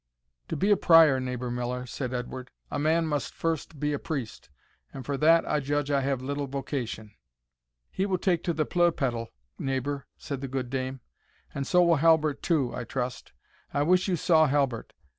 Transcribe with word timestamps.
"To 0.47 0.55
be 0.55 0.71
a 0.71 0.77
Prior, 0.77 1.19
neighbour 1.19 1.51
Miller," 1.51 1.85
said 1.85 2.11
Edward, 2.11 2.49
"a 2.71 2.79
man 2.79 3.05
must 3.05 3.35
first 3.35 3.79
be 3.79 3.93
a 3.93 3.99
priest, 3.99 4.49
and 4.91 5.05
for 5.05 5.15
that 5.17 5.47
I 5.47 5.59
judge 5.59 5.91
I 5.91 6.01
have 6.01 6.23
little 6.23 6.47
vocation." 6.47 7.11
"He 7.91 8.07
will 8.07 8.17
take 8.17 8.43
to 8.45 8.53
the 8.53 8.65
pleugh 8.65 8.93
pettle, 8.95 9.29
neighbour," 9.59 10.07
said 10.17 10.41
the 10.41 10.47
good 10.47 10.71
dame; 10.71 11.01
"and 11.53 11.67
so 11.67 11.83
will 11.83 11.97
Halbert 11.97 12.41
too, 12.41 12.73
I 12.75 12.83
trust. 12.83 13.31
I 13.75 13.83
wish 13.83 14.07
you 14.07 14.15
saw 14.15 14.47
Halbert. 14.47 14.93